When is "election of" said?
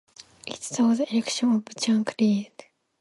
1.13-1.65